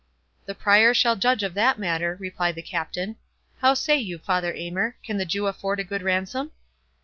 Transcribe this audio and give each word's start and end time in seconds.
"The 0.47 0.55
Prior 0.55 0.95
shall 0.95 1.15
judge 1.15 1.43
of 1.43 1.53
that 1.53 1.77
matter," 1.77 2.17
replied 2.19 2.55
the 2.55 2.63
Captain.—"How 2.63 3.75
say 3.75 3.97
you, 3.99 4.17
Father 4.17 4.51
Aymer? 4.51 4.95
Can 5.03 5.17
the 5.17 5.25
Jew 5.27 5.45
afford 5.45 5.79
a 5.79 5.83
good 5.83 6.01
ransom?" 6.01 6.49